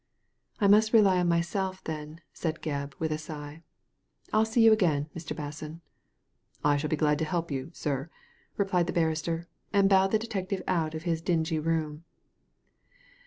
"I 0.59 0.65
must 0.67 0.93
rely 0.93 1.19
on 1.19 1.27
myself, 1.27 1.83
then," 1.83 2.21
said 2.33 2.63
Gebb, 2.63 2.95
with 2.97 3.11
a 3.11 3.19
sigh." 3.19 3.61
I'll 4.33 4.45
see 4.45 4.63
you 4.65 4.73
again, 4.73 5.11
Mr. 5.15 5.37
Basson." 5.37 5.69
•*I 6.65 6.75
shall 6.77 6.89
be 6.89 6.95
glad 6.95 7.19
to 7.19 7.25
help 7.25 7.51
you, 7.51 7.69
sir," 7.75 8.09
replied 8.57 8.87
the 8.87 8.93
barrister, 8.93 9.47
and 9.71 9.87
bowed 9.91 10.09
the 10.09 10.17
detective 10.17 10.63
out 10.67 10.95
of 10.95 11.03
his 11.03 11.21
dingy 11.21 11.59
room. 11.59 12.03